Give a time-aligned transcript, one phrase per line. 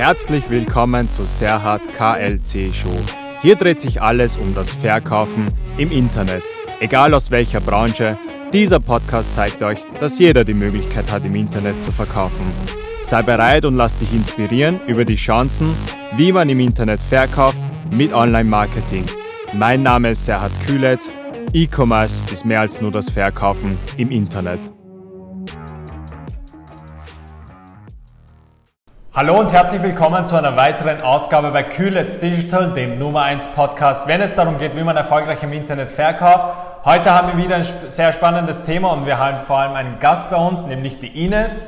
[0.00, 2.98] Herzlich willkommen zu Serhat KLC Show.
[3.42, 6.42] Hier dreht sich alles um das Verkaufen im Internet.
[6.80, 8.16] Egal aus welcher Branche,
[8.50, 12.46] dieser Podcast zeigt euch, dass jeder die Möglichkeit hat, im Internet zu verkaufen.
[13.02, 15.74] Sei bereit und lass dich inspirieren über die Chancen,
[16.16, 17.60] wie man im Internet verkauft
[17.90, 19.04] mit Online-Marketing.
[19.52, 21.10] Mein Name ist Serhat Kühletz.
[21.52, 24.72] E-Commerce ist mehr als nur das Verkaufen im Internet.
[29.12, 34.06] Hallo und herzlich willkommen zu einer weiteren Ausgabe bei Kühlets Digital, dem Nummer 1 Podcast,
[34.06, 36.54] wenn es darum geht, wie man erfolgreich im Internet verkauft.
[36.84, 40.30] Heute haben wir wieder ein sehr spannendes Thema und wir haben vor allem einen Gast
[40.30, 41.66] bei uns, nämlich die Ines.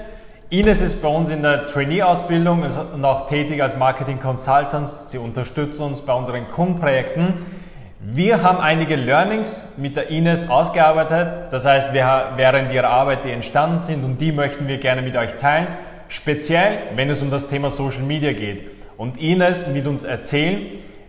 [0.50, 4.88] Ines ist bei uns in der Trainee-Ausbildung und auch tätig als Marketing Consultant.
[4.88, 7.44] Sie unterstützt uns bei unseren Kundenprojekten.
[7.98, 11.52] Wir haben einige Learnings mit der Ines ausgearbeitet.
[11.52, 15.34] Das heißt, während ihrer Arbeit, die entstanden sind und die möchten wir gerne mit euch
[15.38, 15.66] teilen.
[16.12, 18.70] Speziell, wenn es um das Thema Social Media geht.
[18.98, 20.60] Und Ines wird uns erzählen,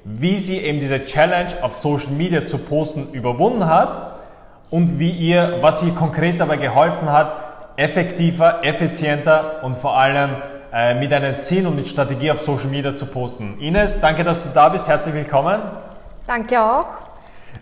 [0.06, 4.22] wie sie eben diese Challenge auf Social Media zu posten überwunden hat
[4.70, 7.36] und wie ihr, was ihr konkret dabei geholfen hat,
[7.76, 10.38] effektiver, effizienter und vor allem
[10.72, 13.58] äh, mit einem Sinn und mit Strategie auf Social Media zu posten.
[13.59, 14.88] Ines, danke, dass du da bist.
[14.88, 15.64] Herzlich willkommen.
[16.26, 16.86] Danke auch.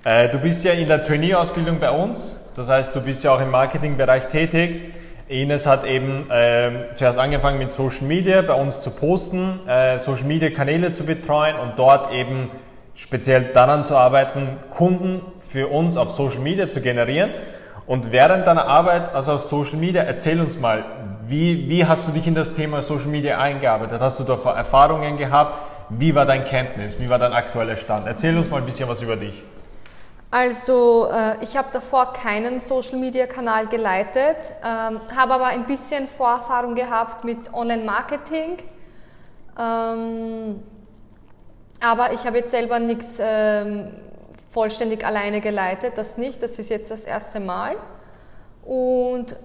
[0.04, 2.40] Äh, du bist ja in der Trainee-Ausbildung bei uns.
[2.56, 4.94] Das heißt, du bist ja auch im Marketingbereich tätig.
[5.32, 10.26] Ines hat eben äh, zuerst angefangen mit Social Media bei uns zu posten, äh, Social
[10.26, 12.52] Media Kanäle zu betreuen und dort eben
[12.94, 17.32] speziell daran zu arbeiten, Kunden für uns auf Social Media zu generieren.
[17.88, 20.86] Und während deiner Arbeit, also auf Social Media, erzähl uns mal,
[21.28, 24.02] wie, wie hast du dich in das Thema Social Media eingearbeitet?
[24.02, 25.58] Hast du da Erfahrungen gehabt?
[25.90, 27.00] Wie war dein Kenntnis?
[27.00, 28.08] Wie war dein aktueller Stand?
[28.08, 29.44] Erzähl uns mal ein bisschen was über dich.
[30.34, 37.26] Also äh, ich habe davor keinen Social-Media-Kanal geleitet, ähm, habe aber ein bisschen Vorerfahrung gehabt
[37.26, 38.60] mit Online-Marketing.
[39.60, 40.64] Ähm,
[41.82, 43.92] aber ich habe jetzt selber nichts ähm,
[44.54, 47.76] vollständig alleine geleitet, das nicht, das ist jetzt das erste Mal.
[48.64, 49.36] Und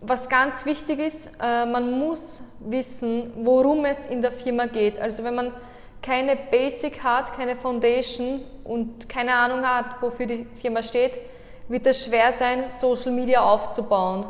[0.00, 5.00] was ganz wichtig ist, äh, man muss wissen, worum es in der Firma geht.
[5.00, 5.52] Also wenn man
[6.02, 11.12] keine Basic hat, keine Foundation und keine Ahnung hat, wofür die Firma steht,
[11.68, 14.24] wird es schwer sein, Social Media aufzubauen.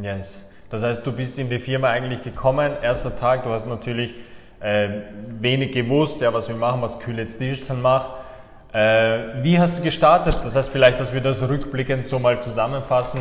[0.00, 0.50] Yes.
[0.70, 4.14] Das heißt, du bist in die Firma eigentlich gekommen, erster Tag, du hast natürlich
[4.60, 4.88] äh,
[5.38, 8.10] wenig gewusst, ja, was wir machen, was Kühlitz Digital macht.
[8.72, 10.36] Äh, wie hast du gestartet?
[10.42, 13.20] Das heißt vielleicht, dass wir das rückblickend so mal zusammenfassen.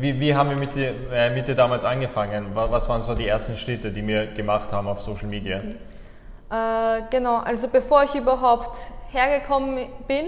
[0.00, 2.46] Wie, wie haben wir mit dir, äh, mit dir damals angefangen?
[2.54, 5.58] Was waren so die ersten Schritte, die wir gemacht haben auf Social Media?
[5.58, 5.76] Mhm.
[6.50, 8.76] Äh, genau, also bevor ich überhaupt
[9.12, 10.26] hergekommen bin,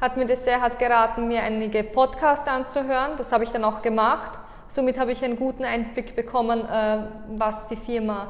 [0.00, 3.12] hat mir das sehr hart geraten, mir einige Podcasts anzuhören.
[3.16, 4.32] Das habe ich dann auch gemacht.
[4.68, 6.98] Somit habe ich einen guten Einblick bekommen, äh,
[7.36, 8.28] was die Firma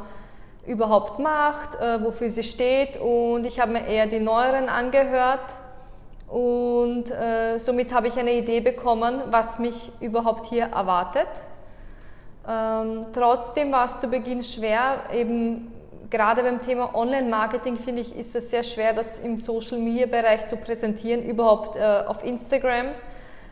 [0.66, 2.96] überhaupt macht, äh, wofür sie steht.
[2.98, 5.56] Und ich habe mir eher die neueren angehört.
[6.28, 11.28] Und äh, somit habe ich eine Idee bekommen, was mich überhaupt hier erwartet.
[12.48, 15.72] Ähm, trotzdem war es zu Beginn schwer, eben
[16.12, 21.24] gerade beim Thema Online-Marketing finde ich, ist es sehr schwer, das im Social-Media-Bereich zu präsentieren,
[21.24, 22.88] überhaupt äh, auf Instagram,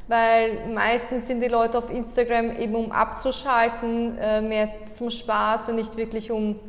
[0.06, 5.76] weil meistens sind die Leute auf Instagram eben um abzuschalten, äh, mehr zum Spaß und
[5.76, 6.60] nicht wirklich um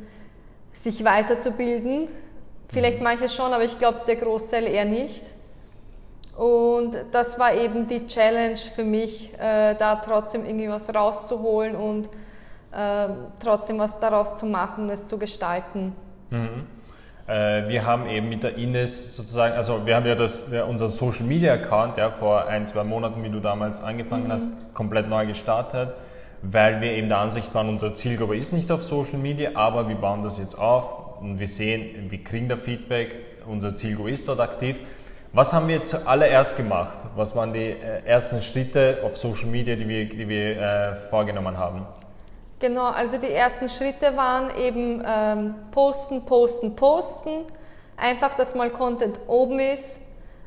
[0.71, 2.07] sich weiterzubilden.
[2.69, 3.03] Vielleicht mhm.
[3.03, 5.23] manche schon, aber ich glaube der Großteil eher nicht.
[6.37, 12.07] Und das war eben die Challenge für mich, äh, da trotzdem irgendwie was rauszuholen und
[12.71, 13.07] äh,
[13.39, 15.93] trotzdem was daraus zu machen, es zu gestalten.
[16.29, 16.67] Mhm.
[17.27, 20.89] Äh, wir haben eben mit der Ines sozusagen, also wir haben ja das, ja, unseren
[20.89, 24.31] Social Media Account ja, vor ein, zwei Monaten, wie du damals angefangen mhm.
[24.31, 25.93] hast, komplett neu gestartet,
[26.41, 29.95] weil wir eben der Ansicht waren, unser Zielgruppe ist nicht auf Social Media, aber wir
[29.95, 33.15] bauen das jetzt auf und wir sehen, wir kriegen da Feedback,
[33.47, 34.79] unser Zielgruppe ist dort aktiv.
[35.33, 36.97] Was haben wir zuallererst gemacht?
[37.15, 41.57] Was waren die äh, ersten Schritte auf Social Media, die wir, die wir äh, vorgenommen
[41.57, 41.85] haben?
[42.61, 47.45] Genau, also die ersten Schritte waren eben ähm, posten, posten, posten.
[47.97, 49.99] Einfach, dass mal Content oben ist,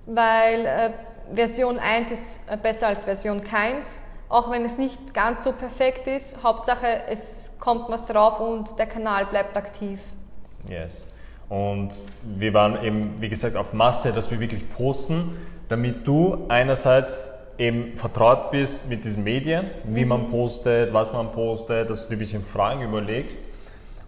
[0.06, 0.90] weil äh,
[1.34, 3.84] Version 1 ist äh, besser als Version keins.
[4.28, 6.40] Auch wenn es nicht ganz so perfekt ist.
[6.44, 9.98] Hauptsache, es kommt was drauf und der Kanal bleibt aktiv.
[10.68, 11.08] Yes.
[11.48, 11.90] Und
[12.22, 15.36] wir waren eben, wie gesagt, auf Masse, dass wir wirklich posten,
[15.68, 17.28] damit du einerseits
[17.58, 20.30] eben vertraut bist mit diesen Medien, wie man mhm.
[20.30, 23.40] postet, was man postet, dass du dir ein bisschen Fragen überlegst.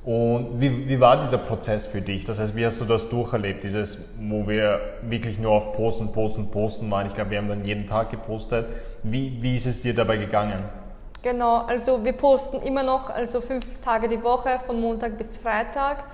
[0.04, 2.24] Und wie, wie war dieser Prozess für dich?
[2.24, 6.48] Das heißt, wie hast du das durcherlebt, dieses, wo wir wirklich nur auf Posten, Posten,
[6.48, 7.08] Posten waren?
[7.08, 8.68] Ich glaube, wir haben dann jeden Tag gepostet.
[9.02, 10.62] Wie, wie ist es dir dabei gegangen?
[11.22, 16.04] Genau, also wir posten immer noch, also fünf Tage die Woche, von Montag bis Freitag.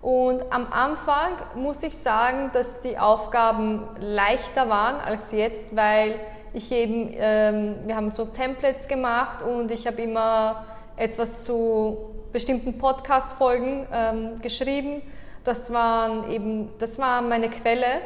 [0.00, 6.14] Und am Anfang muss ich sagen, dass die Aufgaben leichter waren als jetzt, weil
[6.52, 10.64] ich eben, ähm, wir haben so Templates gemacht und ich habe immer
[10.96, 11.98] etwas zu
[12.32, 15.02] bestimmten Podcast-Folgen ähm, geschrieben.
[15.44, 18.00] Das waren eben, das war meine Quelle.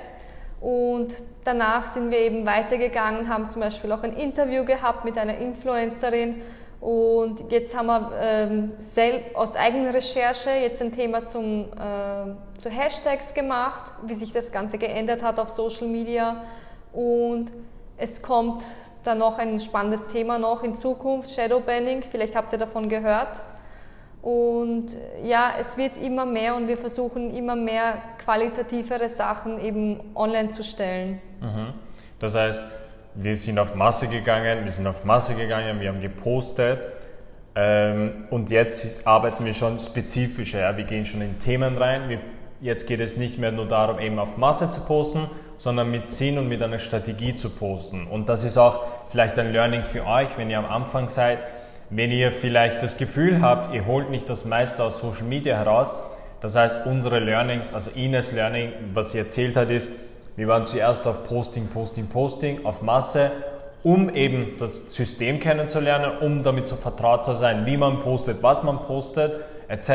[0.60, 1.14] Und
[1.44, 6.42] danach sind wir eben weitergegangen, haben zum Beispiel auch ein Interview gehabt mit einer Influencerin
[6.80, 8.72] und jetzt haben wir ähm,
[9.34, 14.78] aus eigener Recherche jetzt ein Thema zum, äh, zu Hashtags gemacht, wie sich das Ganze
[14.78, 16.42] geändert hat auf Social Media.
[16.92, 17.50] Und
[17.96, 18.64] es kommt
[19.04, 22.02] dann noch ein spannendes Thema noch in Zukunft, Shadowbanning.
[22.10, 23.40] Vielleicht habt ihr davon gehört.
[24.22, 24.88] Und
[25.22, 30.64] ja, es wird immer mehr und wir versuchen immer mehr qualitativere Sachen eben online zu
[30.64, 31.20] stellen.
[31.40, 31.74] Mhm.
[32.18, 32.66] Das heißt,
[33.14, 36.80] wir sind auf Masse gegangen, wir sind auf Masse gegangen, wir haben gepostet
[37.54, 40.60] ähm, und jetzt arbeiten wir schon spezifischer.
[40.60, 40.76] Ja?
[40.76, 42.08] Wir gehen schon in Themen rein.
[42.08, 42.18] Wir,
[42.60, 46.38] jetzt geht es nicht mehr nur darum, eben auf Masse zu posten, sondern mit Sinn
[46.38, 48.06] und mit einer Strategie zu posten.
[48.06, 51.38] Und das ist auch vielleicht ein Learning für euch, wenn ihr am Anfang seid.
[51.88, 55.94] Wenn ihr vielleicht das Gefühl habt, ihr holt nicht das meiste aus Social Media heraus,
[56.40, 59.90] das heißt, unsere Learnings, also Ines Learning, was sie erzählt hat, ist,
[60.36, 63.30] wir waren zuerst auf Posting, Posting, Posting, auf Masse,
[63.82, 68.62] um eben das System kennenzulernen, um damit so vertraut zu sein, wie man postet, was
[68.62, 69.90] man postet, etc.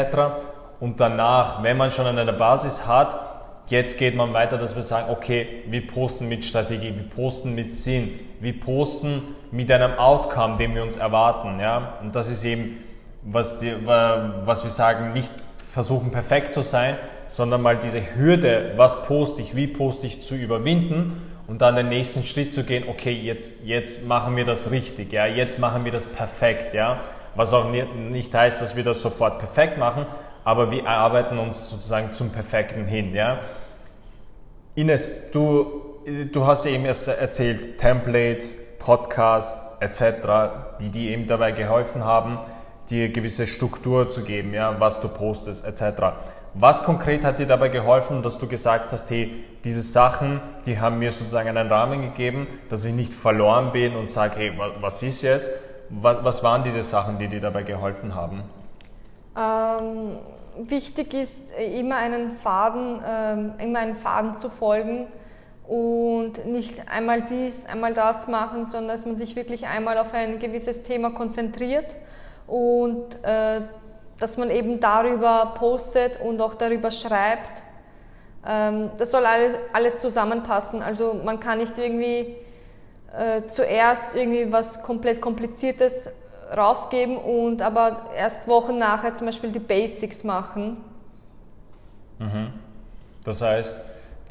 [0.81, 3.19] Und danach, wenn man schon eine Basis hat,
[3.67, 7.71] jetzt geht man weiter, dass wir sagen, okay, wir posten mit Strategie, wir posten mit
[7.71, 11.59] Sinn, wir posten mit einem Outcome, den wir uns erwarten.
[11.59, 11.99] Ja?
[12.01, 12.83] Und das ist eben,
[13.21, 15.31] was, die, was wir sagen, nicht
[15.71, 16.95] versuchen perfekt zu sein,
[17.27, 21.89] sondern mal diese Hürde, was poste ich, wie poste ich, zu überwinden und dann den
[21.89, 25.91] nächsten Schritt zu gehen, okay, jetzt, jetzt machen wir das richtig, ja, jetzt machen wir
[25.91, 27.01] das perfekt, ja,
[27.35, 30.07] was auch nicht heißt, dass wir das sofort perfekt machen,
[30.43, 33.39] aber wir arbeiten uns sozusagen zum Perfekten hin, ja.
[34.75, 35.99] Ines, du,
[36.31, 40.03] du hast eben erst erzählt, Templates, Podcast etc.,
[40.79, 42.39] die dir eben dabei geholfen haben,
[42.89, 46.15] dir gewisse Struktur zu geben, ja, was du postest etc.
[46.53, 50.99] Was konkret hat dir dabei geholfen, dass du gesagt hast, hey, diese Sachen, die haben
[50.99, 55.21] mir sozusagen einen Rahmen gegeben, dass ich nicht verloren bin und sage, hey, was ist
[55.21, 55.49] jetzt?
[55.89, 58.43] Was, was waren diese Sachen, die dir dabei geholfen haben?
[59.41, 60.17] Ähm,
[60.57, 65.07] wichtig ist immer einen Faden, ähm, immer einen Faden zu folgen
[65.67, 70.39] und nicht einmal dies, einmal das machen, sondern dass man sich wirklich einmal auf ein
[70.39, 71.95] gewisses Thema konzentriert
[72.47, 73.61] und äh,
[74.19, 77.63] dass man eben darüber postet und auch darüber schreibt.
[78.45, 80.83] Ähm, das soll alles, alles zusammenpassen.
[80.83, 82.35] Also man kann nicht irgendwie
[83.17, 86.09] äh, zuerst irgendwie was komplett Kompliziertes
[86.55, 90.77] raufgeben und aber erst Wochen nachher zum Beispiel die Basics machen.
[92.19, 92.53] Mhm.
[93.23, 93.75] Das heißt,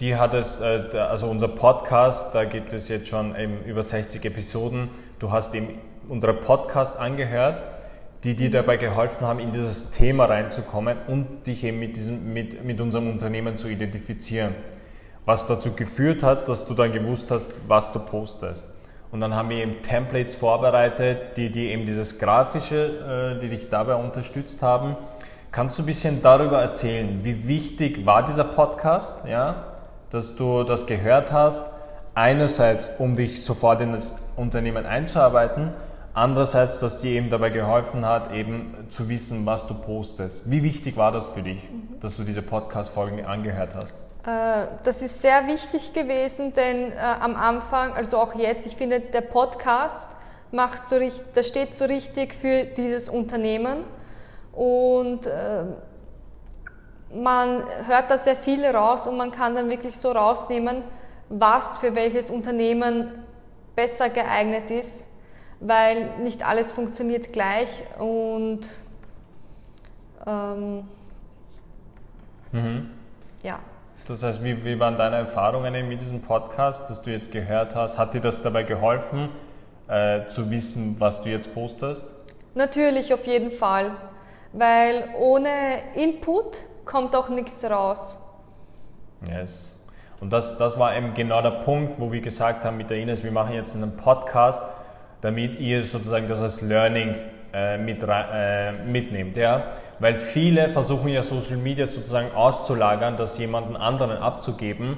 [0.00, 3.34] die hat es, äh, also unser Podcast, da gibt es jetzt schon
[3.64, 4.88] über 60 Episoden.
[5.18, 5.78] Du hast eben
[6.08, 7.62] unsere Podcast angehört
[8.24, 12.62] die dir dabei geholfen haben, in dieses Thema reinzukommen und dich eben mit, diesem, mit,
[12.64, 14.54] mit unserem Unternehmen zu identifizieren.
[15.24, 18.68] Was dazu geführt hat, dass du dann gewusst hast, was du postest.
[19.10, 23.68] Und dann haben wir eben Templates vorbereitet, die, die eben dieses Grafische, äh, die dich
[23.68, 24.96] dabei unterstützt haben.
[25.50, 29.64] Kannst du ein bisschen darüber erzählen, wie wichtig war dieser Podcast, ja,
[30.10, 31.62] dass du das gehört hast?
[32.14, 35.72] Einerseits, um dich sofort in das Unternehmen einzuarbeiten,
[36.12, 40.50] Andererseits, dass dir eben dabei geholfen hat, eben zu wissen, was du postest.
[40.50, 42.00] Wie wichtig war das für dich, mhm.
[42.00, 43.94] dass du diese Podcast-Folgen angehört hast?
[44.24, 49.00] Äh, das ist sehr wichtig gewesen, denn äh, am Anfang, also auch jetzt, ich finde,
[49.00, 50.10] der Podcast
[50.52, 53.84] macht so richtig, das steht so richtig für dieses Unternehmen
[54.52, 55.62] und äh,
[57.14, 60.82] man hört da sehr viel raus und man kann dann wirklich so rausnehmen,
[61.28, 63.24] was für welches Unternehmen
[63.74, 65.10] besser geeignet ist
[65.60, 68.60] weil nicht alles funktioniert gleich und
[70.26, 70.84] ähm,
[72.52, 72.90] mhm.
[73.42, 73.58] ja.
[74.06, 77.98] Das heißt, wie, wie waren deine Erfahrungen mit diesem Podcast, das du jetzt gehört hast?
[77.98, 79.28] Hat dir das dabei geholfen,
[79.88, 82.04] äh, zu wissen, was du jetzt postest?
[82.54, 83.92] Natürlich, auf jeden Fall,
[84.52, 85.48] weil ohne
[85.94, 88.18] Input kommt auch nichts raus.
[89.28, 89.76] Yes.
[90.20, 93.22] Und das, das war eben genau der Punkt, wo wir gesagt haben mit der Ines,
[93.24, 94.62] wir machen jetzt einen Podcast,
[95.20, 97.14] damit ihr sozusagen das als Learning
[97.52, 99.36] äh, mit, äh, mitnehmt.
[99.36, 99.64] Ja?
[99.98, 104.96] Weil viele versuchen ja Social Media sozusagen auszulagern, das jemanden anderen abzugeben,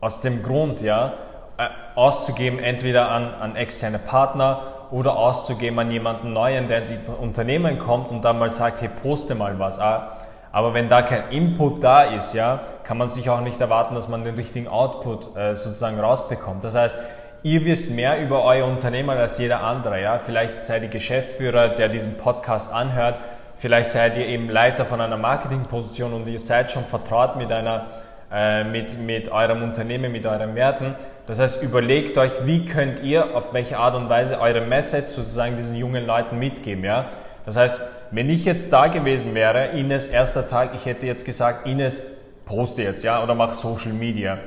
[0.00, 1.14] aus dem Grund, ja,
[1.58, 7.78] äh, auszugeben entweder an, an externe Partner oder auszugeben an jemanden Neuen, der ins Unternehmen
[7.78, 9.78] kommt und dann mal sagt, hey, poste mal was.
[9.78, 10.16] Ah,
[10.52, 14.08] Aber wenn da kein Input da ist, ja, kann man sich auch nicht erwarten, dass
[14.08, 16.64] man den richtigen Output äh, sozusagen rausbekommt.
[16.64, 16.98] Das heißt,
[17.42, 20.00] ihr wisst mehr über euer Unternehmen als jeder andere.
[20.00, 20.18] Ja?
[20.18, 23.16] Vielleicht seid ihr Geschäftsführer, der diesen Podcast anhört.
[23.58, 27.86] Vielleicht seid ihr eben Leiter von einer Marketingposition und ihr seid schon vertraut mit einer
[28.32, 30.94] äh, mit, mit eurem Unternehmen, mit euren Werten.
[31.26, 35.56] Das heißt, überlegt euch, wie könnt ihr auf welche Art und Weise eure Message sozusagen
[35.56, 36.84] diesen jungen Leuten mitgeben.
[36.84, 37.06] Ja?
[37.44, 37.80] Das heißt,
[38.12, 42.02] wenn ich jetzt da gewesen wäre, Ines erster Tag, ich hätte jetzt gesagt, Ines,
[42.44, 44.38] poste jetzt, ja, oder mach Social Media.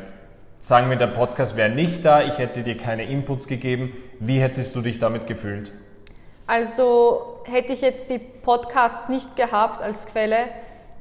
[0.63, 3.91] Sagen wir, der Podcast wäre nicht da, ich hätte dir keine Inputs gegeben.
[4.22, 5.74] Wie hättest du dich damit gefühlt?
[6.48, 10.38] Also hätte ich jetzt die Podcasts nicht gehabt als Quelle,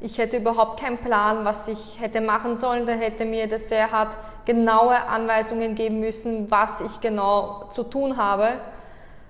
[0.01, 2.87] ich hätte überhaupt keinen Plan, was ich hätte machen sollen.
[2.87, 4.09] Da hätte mir der Serhat
[4.47, 8.55] genaue Anweisungen geben müssen, was ich genau zu tun habe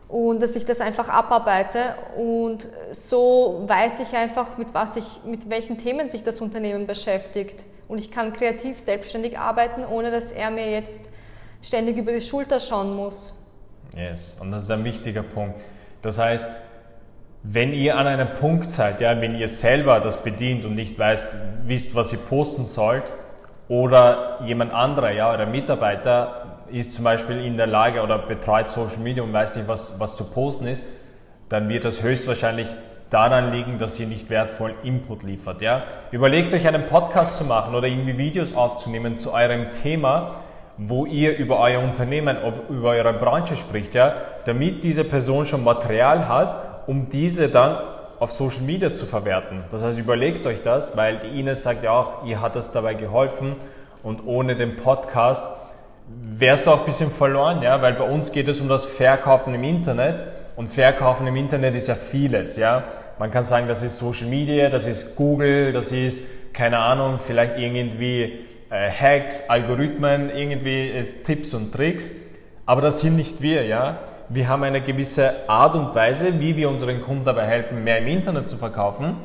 [0.08, 1.94] und dass ich das einfach abarbeite.
[2.16, 7.66] Und so weiß ich einfach, mit, was ich, mit welchen Themen sich das Unternehmen beschäftigt.
[7.88, 11.00] Und ich kann kreativ selbstständig arbeiten, ohne dass er mir jetzt
[11.62, 13.38] ständig über die Schulter schauen muss.
[13.96, 15.60] Yes, und das ist ein wichtiger Punkt.
[16.00, 16.46] Das heißt,
[17.42, 21.28] wenn ihr an einem Punkt seid, ja, wenn ihr selber das bedient und nicht weißt,
[21.64, 23.12] wisst, was ihr posten sollt,
[23.68, 28.98] oder jemand anderer, ja, euer Mitarbeiter ist zum Beispiel in der Lage oder betreut Social
[28.98, 30.84] Media und weiß nicht, was, was zu posten ist,
[31.48, 32.68] dann wird das höchstwahrscheinlich
[33.12, 35.62] daran liegen, dass ihr nicht wertvollen Input liefert.
[35.62, 35.84] Ja?
[36.10, 40.36] Überlegt euch einen Podcast zu machen oder irgendwie Videos aufzunehmen zu eurem Thema,
[40.78, 42.38] wo ihr über euer Unternehmen,
[42.70, 44.14] über eure Branche spricht, ja?
[44.44, 47.78] damit diese Person schon Material hat um diese dann
[48.18, 49.64] auf Social Media zu verwerten.
[49.70, 52.94] Das heißt, überlegt euch das, weil die Ines sagt ja auch, ihr hat das dabei
[52.94, 53.56] geholfen
[54.02, 55.50] und ohne den Podcast
[56.08, 59.54] wärst du auch ein bisschen verloren, ja, weil bei uns geht es um das Verkaufen
[59.54, 60.24] im Internet
[60.56, 62.84] und Verkaufen im Internet ist ja vieles, ja.
[63.18, 67.56] Man kann sagen, das ist Social Media, das ist Google, das ist, keine Ahnung, vielleicht
[67.56, 68.40] irgendwie
[68.70, 72.10] äh, Hacks, Algorithmen, irgendwie äh, Tipps und Tricks,
[72.66, 74.00] aber das sind nicht wir, ja
[74.34, 78.06] wir haben eine gewisse Art und Weise, wie wir unseren Kunden dabei helfen, mehr im
[78.06, 79.16] Internet zu verkaufen.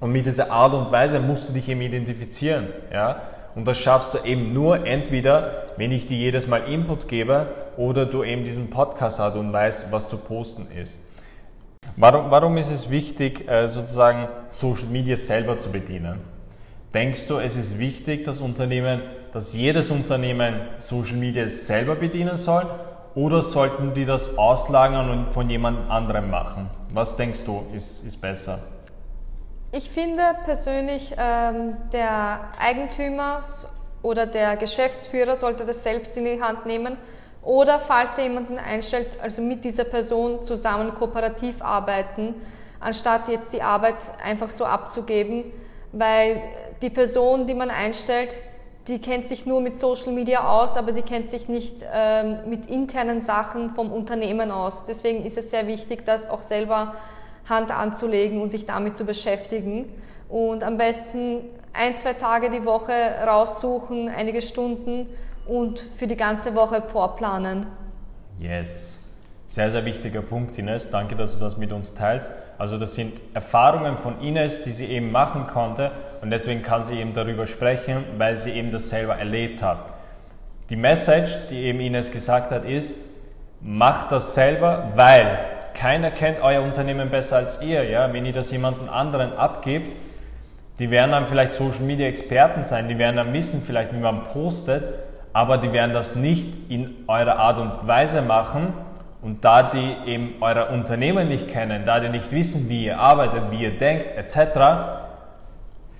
[0.00, 2.68] Und mit dieser Art und Weise musst du dich eben identifizieren.
[2.92, 3.22] Ja?
[3.56, 8.06] Und das schaffst du eben nur entweder, wenn ich dir jedes Mal Input gebe oder
[8.06, 11.02] du eben diesen Podcast hast und weißt, was zu posten ist.
[12.00, 16.20] Warum, warum ist es wichtig, äh, sozusagen Social Media selber zu bedienen?
[16.94, 19.02] Denkst du, es ist wichtig, dass Unternehmen,
[19.32, 22.66] dass jedes Unternehmen Social Media selber bedienen soll?
[23.16, 26.70] Oder sollten die das auslagern und von jemand anderem machen?
[26.94, 28.60] Was denkst du, ist, ist besser?
[29.72, 33.42] Ich finde persönlich, ähm, der Eigentümer
[34.02, 36.96] oder der Geschäftsführer sollte das selbst in die Hand nehmen
[37.42, 42.34] oder falls er jemanden einstellt, also mit dieser Person zusammen kooperativ arbeiten,
[42.80, 45.44] anstatt jetzt die Arbeit einfach so abzugeben,
[45.92, 46.42] weil
[46.82, 48.36] die Person, die man einstellt,
[48.88, 52.66] die kennt sich nur mit Social Media aus, aber die kennt sich nicht ähm, mit
[52.66, 54.86] internen Sachen vom Unternehmen aus.
[54.86, 56.94] Deswegen ist es sehr wichtig, das auch selber
[57.48, 59.92] Hand anzulegen und sich damit zu beschäftigen.
[60.28, 61.40] Und am besten
[61.74, 62.92] ein, zwei Tage die Woche
[63.26, 65.06] raussuchen, einige Stunden
[65.48, 67.66] und für die ganze Woche vorplanen.
[68.38, 68.94] Yes.
[69.46, 70.90] Sehr, sehr wichtiger Punkt, Ines.
[70.90, 72.30] Danke, dass du das mit uns teilst.
[72.58, 75.90] Also das sind Erfahrungen von Ines, die sie eben machen konnte
[76.20, 79.78] und deswegen kann sie eben darüber sprechen, weil sie eben das selber erlebt hat.
[80.68, 82.92] Die Message, die eben Ines gesagt hat, ist,
[83.62, 85.38] macht das selber, weil
[85.72, 87.84] keiner kennt euer Unternehmen besser als ihr.
[87.84, 88.12] Ja?
[88.12, 89.96] Wenn ihr das jemanden anderen abgebt,
[90.78, 94.24] die werden dann vielleicht Social Media Experten sein, die werden dann wissen vielleicht, wie man
[94.24, 98.72] postet, aber die werden das nicht in eurer Art und Weise machen,
[99.20, 103.50] und da die eben euer Unternehmen nicht kennen, da die nicht wissen, wie ihr arbeitet,
[103.50, 104.60] wie ihr denkt, etc.,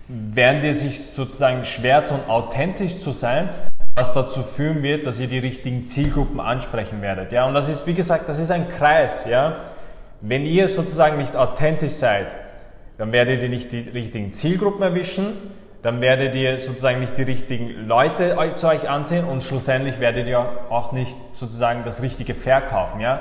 [0.08, 3.50] werden die sich sozusagen schwer tun, authentisch zu sein,
[3.94, 7.32] was dazu führen wird, dass ihr die richtigen Zielgruppen ansprechen werdet.
[7.32, 9.26] Ja, und das ist, wie gesagt, das ist ein Kreis.
[9.28, 9.56] Ja,
[10.20, 12.28] wenn ihr sozusagen nicht authentisch seid,
[12.96, 15.36] dann werdet ihr nicht die richtigen Zielgruppen erwischen,
[15.82, 20.44] dann werdet ihr sozusagen nicht die richtigen Leute zu euch ansehen und schlussendlich werdet ihr
[20.70, 23.00] auch nicht sozusagen das Richtige verkaufen.
[23.00, 23.20] Ja?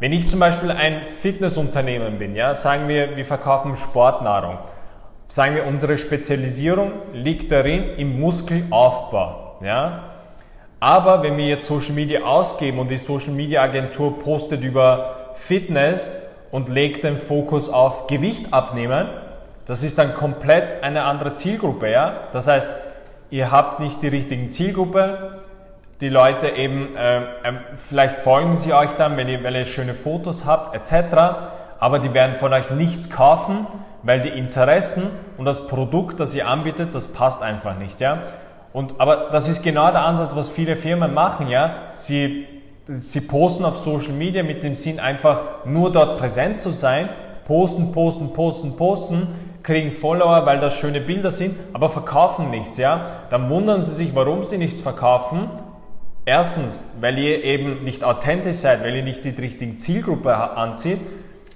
[0.00, 4.58] Wenn ich zum Beispiel ein Fitnessunternehmen bin, ja, sagen wir, wir verkaufen Sportnahrung,
[5.26, 9.56] sagen wir, unsere Spezialisierung liegt darin im Muskelaufbau.
[9.62, 10.10] Ja?
[10.80, 16.12] Aber wenn wir jetzt Social Media ausgeben und die Social Media Agentur postet über Fitness
[16.50, 19.08] und legt den Fokus auf Gewicht abnehmen,
[19.66, 22.20] das ist dann komplett eine andere Zielgruppe, ja.
[22.32, 22.70] Das heißt,
[23.30, 25.42] ihr habt nicht die richtigen Zielgruppe.
[26.00, 27.22] Die Leute eben, äh, äh,
[27.76, 31.16] vielleicht folgen sie euch dann, wenn ihr, wenn ihr schöne Fotos habt, etc.
[31.78, 33.66] aber die werden von euch nichts kaufen,
[34.02, 35.04] weil die Interessen
[35.38, 38.22] und das Produkt, das ihr anbietet, das passt einfach nicht, ja.
[38.72, 41.88] Und, aber das ist genau der Ansatz, was viele Firmen machen, ja.
[41.92, 42.46] Sie,
[42.98, 47.08] sie posten auf Social Media mit dem Sinn, einfach nur dort präsent zu sein,
[47.46, 49.28] posten, posten, posten, posten,
[49.64, 53.24] kriegen Follower, weil das schöne Bilder sind, aber verkaufen nichts, ja.
[53.30, 55.50] Dann wundern sie sich, warum sie nichts verkaufen.
[56.24, 61.00] Erstens, weil ihr eben nicht authentisch seid, weil ihr nicht die richtige Zielgruppe anzieht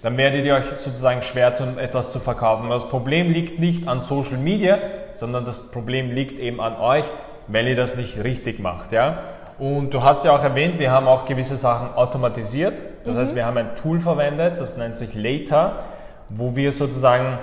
[0.03, 2.71] dann werdet ihr euch sozusagen schwer tun, etwas zu verkaufen.
[2.71, 4.79] Das Problem liegt nicht an Social Media,
[5.13, 7.05] sondern das Problem liegt eben an euch,
[7.49, 8.93] weil ihr das nicht richtig macht.
[8.93, 9.23] Ja?
[9.59, 12.75] Und du hast ja auch erwähnt, wir haben auch gewisse Sachen automatisiert.
[13.05, 13.21] Das mhm.
[13.21, 15.85] heißt, wir haben ein Tool verwendet, das nennt sich Later,
[16.29, 17.39] wo wir sozusagen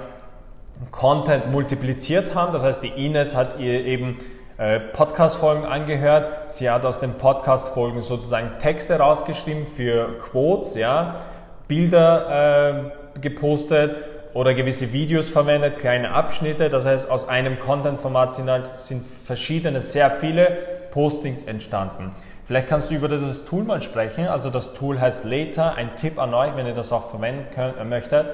[0.91, 2.53] Content multipliziert haben.
[2.53, 4.17] Das heißt, die Ines hat ihr eben
[4.57, 6.49] äh, Podcast-Folgen angehört.
[6.51, 11.15] Sie hat aus den Podcast-Folgen sozusagen Texte rausgeschrieben für Quotes, ja
[11.67, 13.97] Bilder äh, gepostet
[14.33, 16.69] oder gewisse Videos verwendet, kleine Abschnitte.
[16.69, 20.57] Das heißt, aus einem Content-Format sind, halt, sind verschiedene, sehr viele
[20.91, 22.11] Postings entstanden.
[22.45, 24.27] Vielleicht kannst du über dieses Tool mal sprechen.
[24.27, 25.73] Also das Tool heißt Later.
[25.75, 28.33] Ein Tipp an euch, wenn ihr das auch verwenden könnt, äh, möchtet,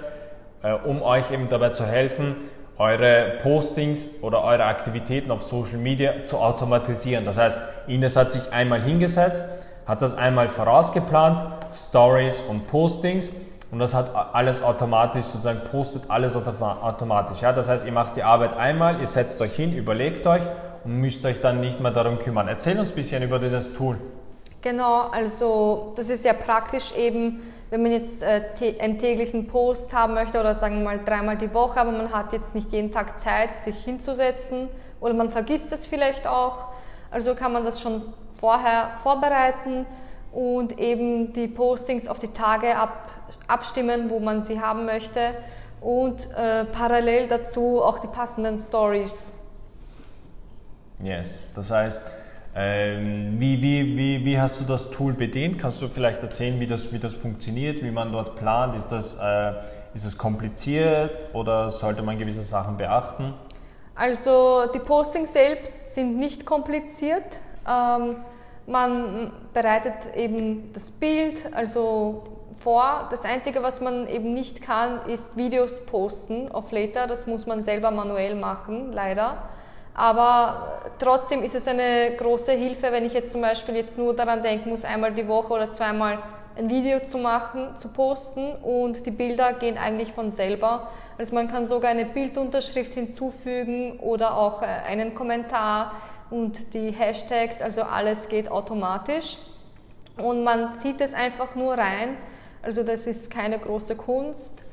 [0.63, 2.35] äh, um euch eben dabei zu helfen,
[2.77, 7.25] eure Postings oder eure Aktivitäten auf Social Media zu automatisieren.
[7.25, 9.45] Das heißt, Ines hat sich einmal hingesetzt,
[9.85, 13.31] hat das einmal vorausgeplant, Stories und Postings
[13.71, 17.41] und das hat alles automatisch, sozusagen postet alles automatisch.
[17.41, 17.53] Ja?
[17.53, 20.43] Das heißt, ihr macht die Arbeit einmal, ihr setzt euch hin, überlegt euch
[20.83, 22.47] und müsst euch dann nicht mehr darum kümmern.
[22.47, 23.97] Erzähl uns ein bisschen über dieses Tool.
[24.61, 27.41] Genau, also das ist sehr praktisch eben,
[27.71, 28.43] wenn man jetzt äh,
[28.79, 32.33] einen täglichen Post haben möchte oder sagen wir mal dreimal die Woche, aber man hat
[32.33, 34.67] jetzt nicht jeden Tag Zeit, sich hinzusetzen
[34.99, 36.67] oder man vergisst es vielleicht auch.
[37.09, 38.03] Also kann man das schon
[38.37, 39.85] vorher vorbereiten
[40.33, 43.09] und eben die Postings auf die Tage ab,
[43.47, 45.31] abstimmen, wo man sie haben möchte
[45.79, 49.33] und äh, parallel dazu auch die passenden Stories.
[51.01, 52.03] Yes, das heißt,
[52.53, 55.57] ähm, wie, wie, wie, wie hast du das Tool bedient?
[55.57, 58.75] Kannst du vielleicht erzählen, wie das, wie das funktioniert, wie man dort plant?
[58.75, 59.53] Ist das, äh,
[59.93, 63.33] ist das kompliziert oder sollte man gewisse Sachen beachten?
[63.95, 67.39] Also die Postings selbst sind nicht kompliziert.
[67.67, 68.17] Ähm,
[68.67, 72.23] man bereitet eben das Bild, also
[72.57, 73.07] vor.
[73.09, 77.07] Das Einzige, was man eben nicht kann, ist Videos posten auf Later.
[77.07, 79.43] Das muss man selber manuell machen, leider.
[79.93, 84.41] Aber trotzdem ist es eine große Hilfe, wenn ich jetzt zum Beispiel jetzt nur daran
[84.41, 86.19] denken muss, einmal die Woche oder zweimal
[86.57, 90.89] ein Video zu machen, zu posten und die Bilder gehen eigentlich von selber.
[91.17, 95.93] Also man kann sogar eine Bildunterschrift hinzufügen oder auch äh, einen Kommentar
[96.29, 99.37] und die Hashtags, also alles geht automatisch
[100.17, 102.17] und man zieht es einfach nur rein.
[102.61, 104.63] Also das ist keine große Kunst.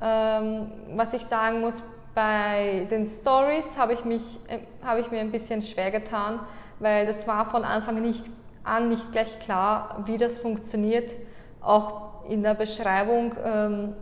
[0.00, 1.82] Ähm, was ich sagen muss,
[2.18, 6.40] bei den Stories habe ich, mich, äh, habe ich mir ein bisschen schwer getan,
[6.80, 8.24] weil das war von Anfang nicht,
[8.64, 11.12] an nicht gleich klar, wie das funktioniert.
[11.60, 13.92] Auch in der Beschreibung ähm,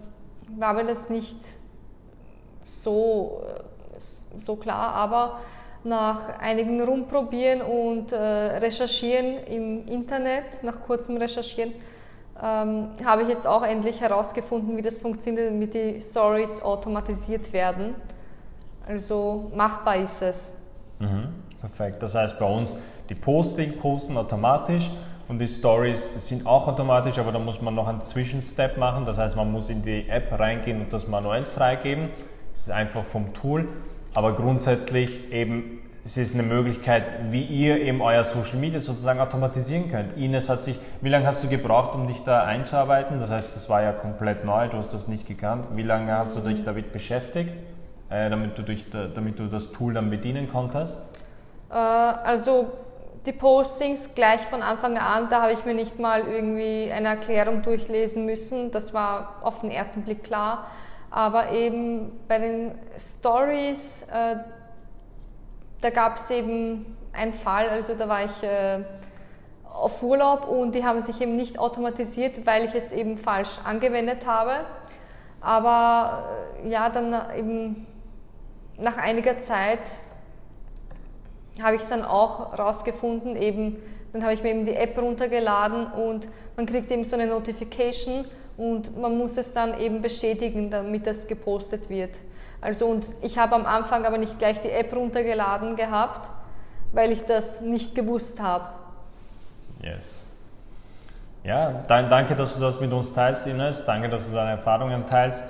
[0.48, 1.36] war mir das nicht
[2.64, 4.00] so, äh,
[4.40, 5.40] so klar, aber
[5.84, 11.74] nach einigen Rumprobieren und äh, Recherchieren im Internet, nach kurzem Recherchieren,
[12.42, 17.94] ähm, habe ich jetzt auch endlich herausgefunden, wie das funktioniert, damit die Stories automatisiert werden.
[18.86, 20.52] Also machbar ist es.
[20.98, 21.28] Mhm,
[21.60, 22.02] perfekt.
[22.02, 22.76] Das heißt bei uns,
[23.08, 24.90] die Posting posten automatisch
[25.28, 29.04] und die Stories sind auch automatisch, aber da muss man noch einen Zwischenstep machen.
[29.04, 32.10] Das heißt, man muss in die App reingehen und das manuell freigeben.
[32.52, 33.68] Das ist einfach vom Tool.
[34.14, 39.90] Aber grundsätzlich eben, es ist eine Möglichkeit, wie ihr eben euer Social Media sozusagen automatisieren
[39.90, 40.16] könnt.
[40.16, 43.18] Ines hat sich, wie lange hast du gebraucht, um dich da einzuarbeiten?
[43.18, 45.66] Das heißt, das war ja komplett neu, du hast das nicht gekannt.
[45.72, 47.52] Wie lange hast du dich damit beschäftigt,
[48.08, 51.00] äh, damit, du durch, damit du das Tool dann bedienen konntest?
[51.70, 52.70] Äh, also
[53.26, 57.62] die Postings gleich von Anfang an, da habe ich mir nicht mal irgendwie eine Erklärung
[57.62, 58.70] durchlesen müssen.
[58.70, 60.68] Das war auf den ersten Blick klar.
[61.10, 64.36] Aber eben bei den Stories, äh,
[65.86, 68.82] da gab es eben einen Fall, also da war ich äh,
[69.72, 74.26] auf Urlaub und die haben sich eben nicht automatisiert, weil ich es eben falsch angewendet
[74.26, 74.64] habe.
[75.40, 76.24] Aber
[76.64, 77.86] äh, ja, dann eben
[78.76, 79.78] nach einiger Zeit
[81.62, 83.76] habe ich es dann auch rausgefunden, eben,
[84.12, 88.24] dann habe ich mir eben die App runtergeladen und man kriegt eben so eine Notification
[88.56, 92.10] und man muss es dann eben bestätigen, damit es gepostet wird.
[92.60, 96.30] Also und ich habe am Anfang aber nicht gleich die App runtergeladen gehabt,
[96.92, 98.64] weil ich das nicht gewusst habe.
[99.82, 100.26] Yes.
[101.44, 103.84] Ja, danke, dass du das mit uns teilst, Ines.
[103.84, 105.44] Danke, dass du deine Erfahrungen teilst.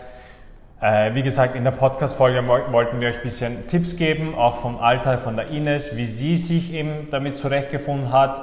[0.79, 4.79] Äh, wie gesagt, in der Podcast-Folge wollten wir euch ein bisschen Tipps geben, auch vom
[4.79, 8.43] Alltag von der Ines, wie sie sich eben damit zurechtgefunden hat,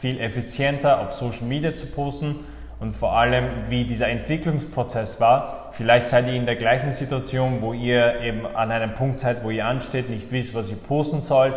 [0.00, 2.46] viel effizienter auf Social Media zu posten
[2.80, 5.70] und vor allem, wie dieser Entwicklungsprozess war.
[5.72, 9.50] Vielleicht seid ihr in der gleichen Situation, wo ihr eben an einem Punkt seid, wo
[9.50, 11.54] ihr ansteht, nicht wisst, was ihr posten sollt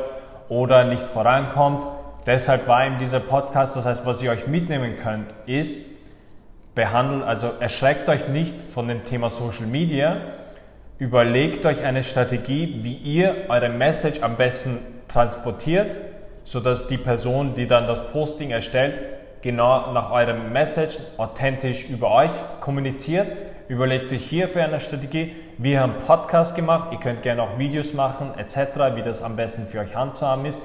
[0.50, 1.86] oder nicht vorankommt.
[2.26, 5.82] Deshalb war eben dieser Podcast, das heißt, was ihr euch mitnehmen könnt, ist,
[6.76, 10.18] behandelt, also erschreckt euch nicht von dem Thema Social Media,
[11.00, 15.96] überlegt euch eine Strategie, wie ihr eure Message am besten transportiert,
[16.44, 22.32] sodass die Person, die dann das Posting erstellt, genau nach eurem Message authentisch über euch
[22.60, 23.28] kommuniziert.
[23.68, 25.36] Überlegt euch hierfür eine Strategie.
[25.58, 29.68] Wir haben Podcast gemacht, ihr könnt gerne auch Videos machen etc., wie das am besten
[29.68, 30.60] für euch handzuhaben ist.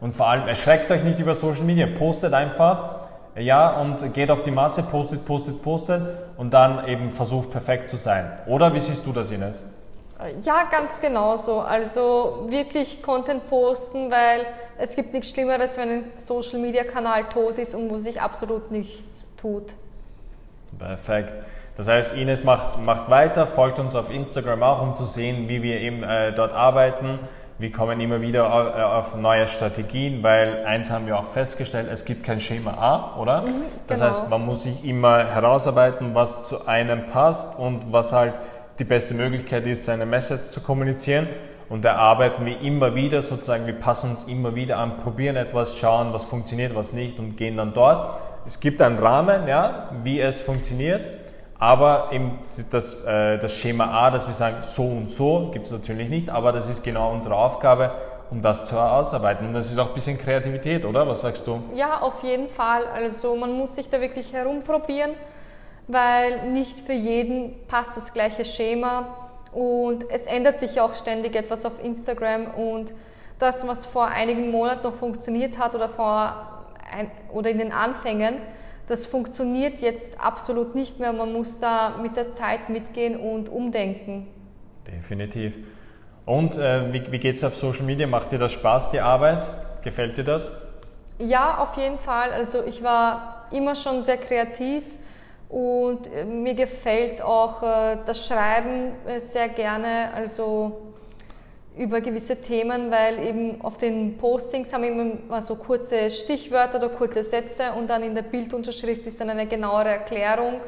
[0.00, 3.06] Und vor allem erschreckt euch nicht über Social Media, postet einfach
[3.38, 6.02] ja, und geht auf die Masse, postet, postet, postet
[6.36, 8.30] und dann eben versucht perfekt zu sein.
[8.46, 9.64] Oder wie siehst du das, Ines?
[10.42, 11.60] Ja, ganz genauso.
[11.60, 14.46] Also wirklich Content posten, weil
[14.78, 18.70] es gibt nichts Schlimmeres, wenn ein Social Media Kanal tot ist und wo sich absolut
[18.70, 19.74] nichts tut.
[20.78, 21.34] Perfekt.
[21.76, 25.62] Das heißt, Ines macht, macht weiter, folgt uns auf Instagram auch, um zu sehen, wie
[25.62, 27.18] wir eben äh, dort arbeiten
[27.58, 32.04] wir kommen immer wieder äh, auf neue Strategien, weil eins haben wir auch festgestellt, es
[32.04, 33.42] gibt kein Schema A, oder?
[33.42, 33.62] Mhm, genau.
[33.86, 38.34] Das heißt, man muss sich immer herausarbeiten, was zu einem passt und was halt
[38.78, 41.28] die beste Möglichkeit ist, seine Message zu kommunizieren.
[41.68, 45.76] Und da arbeiten wir immer wieder sozusagen, wir passen uns immer wieder an, probieren etwas,
[45.76, 48.20] schauen, was funktioniert, was nicht und gehen dann dort.
[48.46, 51.10] Es gibt einen Rahmen, ja, wie es funktioniert.
[51.58, 52.34] Aber eben
[52.70, 56.28] das, äh, das Schema A, dass wir sagen, so und so, gibt es natürlich nicht,
[56.28, 57.92] aber das ist genau unsere Aufgabe,
[58.30, 59.46] um das zu ausarbeiten.
[59.46, 61.08] Und das ist auch ein bisschen Kreativität, oder?
[61.08, 61.62] Was sagst du?
[61.74, 62.86] Ja, auf jeden Fall.
[62.86, 65.12] Also man muss sich da wirklich herumprobieren,
[65.88, 69.08] weil nicht für jeden passt das gleiche Schema
[69.52, 72.92] und es ändert sich auch ständig etwas auf Instagram und
[73.38, 78.36] das, was vor einigen Monaten noch funktioniert hat oder, vor ein, oder in den Anfängen,
[78.88, 81.12] das funktioniert jetzt absolut nicht mehr.
[81.12, 84.28] Man muss da mit der Zeit mitgehen und umdenken.
[84.86, 85.58] Definitiv.
[86.24, 88.06] Und äh, wie, wie geht es auf Social Media?
[88.06, 89.48] Macht dir das Spaß, die Arbeit?
[89.82, 90.52] Gefällt dir das?
[91.18, 92.32] Ja, auf jeden Fall.
[92.32, 94.82] Also ich war immer schon sehr kreativ
[95.48, 100.12] und äh, mir gefällt auch äh, das Schreiben äh, sehr gerne.
[100.14, 100.86] Also
[101.76, 106.88] über gewisse Themen, weil eben auf den Postings haben wir immer so kurze Stichwörter oder
[106.88, 110.60] kurze Sätze und dann in der Bildunterschrift ist dann eine genauere Erklärung.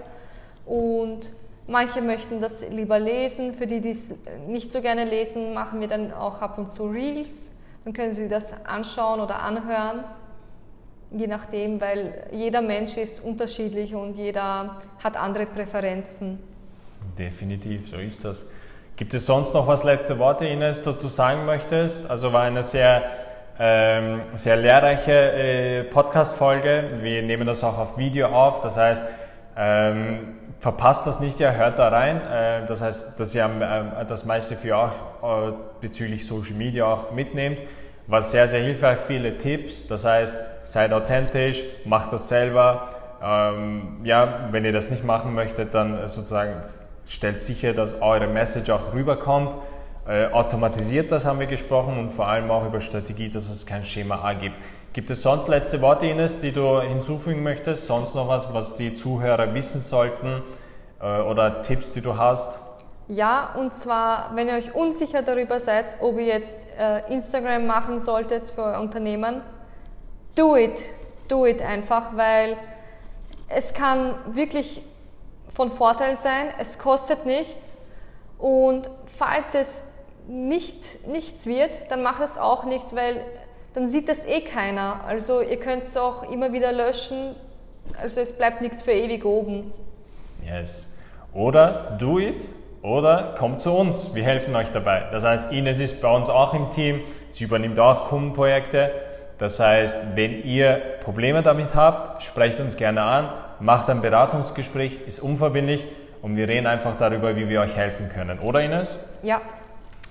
[0.67, 1.33] Und
[1.67, 4.11] manche möchten das lieber lesen, für die, die es
[4.47, 7.51] nicht so gerne lesen, machen wir dann auch ab und zu Reels,
[7.85, 10.05] dann können sie das anschauen oder anhören,
[11.11, 16.39] je nachdem, weil jeder Mensch ist unterschiedlich und jeder hat andere Präferenzen.
[17.19, 18.51] Definitiv, so ist das.
[18.97, 22.11] Gibt es sonst noch was letzte Worte, Ines, das du sagen möchtest?
[22.11, 23.05] Also war eine sehr,
[23.59, 26.99] ähm, sehr lehrreiche äh, Podcast-Folge.
[27.01, 28.61] Wir nehmen das auch auf Video auf.
[28.61, 29.07] Das heißt,
[29.57, 32.21] ähm, verpasst das nicht, ja, hört da rein.
[32.21, 34.93] Äh, das heißt, dass ihr äh, das meiste für euch
[35.23, 37.63] äh, bezüglich Social Media auch mitnehmt.
[38.09, 39.87] War sehr, sehr hilfreich, viele Tipps.
[39.87, 42.89] Das heißt, seid authentisch, macht das selber.
[43.23, 46.63] Ähm, ja, wenn ihr das nicht machen möchtet, dann sozusagen
[47.07, 49.57] stellt sicher, dass eure Message auch rüberkommt.
[50.07, 53.85] Äh, automatisiert das haben wir gesprochen und vor allem auch über Strategie, dass es kein
[53.85, 54.57] Schema A gibt.
[54.95, 57.87] Gibt es sonst letzte Worte, Ines, die du hinzufügen möchtest?
[57.87, 60.43] Sonst noch was, was die Zuhörer wissen sollten
[61.03, 62.63] äh, oder Tipps, die du hast?
[63.09, 68.01] Ja, und zwar, wenn ihr euch unsicher darüber seid, ob ihr jetzt äh, Instagram machen
[68.01, 69.41] solltet für euer Unternehmen,
[70.35, 70.79] do it.
[71.27, 72.57] Do it einfach, weil
[73.49, 74.83] es kann wirklich
[75.55, 77.77] von Vorteil sein, es kostet nichts
[78.39, 79.85] und falls es
[80.27, 83.25] nicht, nichts wird, dann macht es auch nichts, weil
[83.75, 85.05] dann sieht das eh keiner.
[85.07, 87.35] Also ihr könnt es auch immer wieder löschen,
[88.01, 89.73] also es bleibt nichts für ewig oben.
[90.47, 90.95] Yes.
[91.33, 92.45] Oder do it
[92.83, 95.05] oder kommt zu uns, wir helfen euch dabei.
[95.13, 98.91] Das heißt, Ines ist bei uns auch im Team, sie übernimmt auch Kundenprojekte.
[99.39, 103.29] Das heißt, wenn ihr Probleme damit habt, sprecht uns gerne an
[103.61, 105.85] macht ein Beratungsgespräch, ist unverbindlich
[106.23, 108.39] und wir reden einfach darüber, wie wir euch helfen können.
[108.41, 108.97] Oder Ines?
[109.23, 109.41] Ja.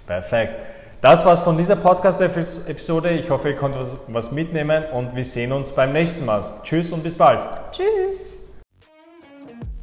[0.06, 0.66] Perfekt.
[1.02, 3.12] Das war's von dieser Podcast-Episode.
[3.12, 6.44] Ich hoffe, ihr konntet was mitnehmen und wir sehen uns beim nächsten Mal.
[6.64, 7.48] Tschüss und bis bald.
[7.72, 8.47] Tschüss.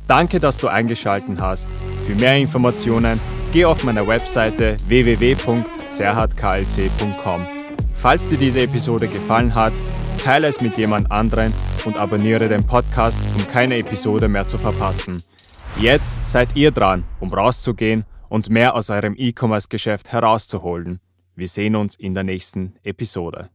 [0.06, 1.70] Danke, dass du eingeschaltet hast.
[2.06, 3.18] Für mehr Informationen
[3.52, 7.46] geh auf meiner Webseite www.serhatklc.com.
[7.94, 9.72] Falls dir diese Episode gefallen hat,
[10.22, 11.54] teile es mit jemand anderen
[11.86, 15.22] und abonniere den Podcast, um keine Episode mehr zu verpassen.
[15.78, 21.00] Jetzt seid ihr dran, um rauszugehen und mehr aus eurem E-Commerce-Geschäft herauszuholen.
[21.34, 23.48] Wir sehen uns in der nächsten Episode.